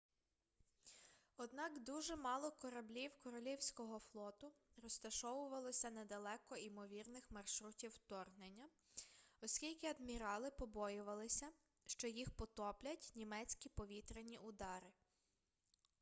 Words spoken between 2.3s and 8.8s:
кораблів королівського флоту розташовувалося недалеко імовірних маршрутів вторгнення